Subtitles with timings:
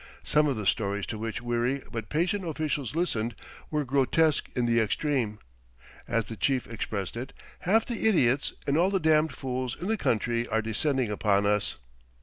[0.23, 3.35] Some of the stories to which weary but patient officials listened
[3.69, 5.37] were grotesque in the extreme.
[6.07, 9.97] As the chief expressed it, "Half the idiots and all the damned fools in the
[9.97, 11.77] country are descending upon us."